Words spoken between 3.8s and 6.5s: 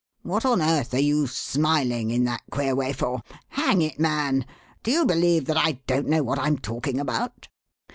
it, man! do you believe that I don't know what